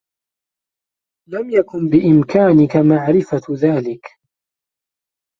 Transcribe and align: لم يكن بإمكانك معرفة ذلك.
لم 1.29 1.49
يكن 1.49 1.89
بإمكانك 1.89 2.75
معرفة 2.75 3.41
ذلك. 3.55 4.17